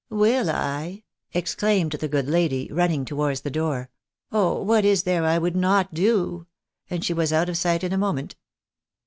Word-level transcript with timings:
"V/iU 0.09 0.49
I?" 0.49 1.03
exclaimed 1.31 1.91
the 1.91 2.07
good 2.07 2.27
lady, 2.27 2.67
running 2.71 3.05
towards 3.05 3.41
the 3.41 3.51
door," 3.51 3.91
oh! 4.31 4.59
what 4.63 4.83
is 4.83 5.03
there 5.03 5.23
I 5.25 5.37
would 5.37 5.55
not 5.55 5.93
do?" 5.93 6.47
And 6.89 7.05
she 7.05 7.13
was 7.13 7.31
out 7.31 7.49
of 7.49 7.55
sight 7.57 7.83
in 7.83 7.93
a 7.93 7.99
moment. 7.99 8.35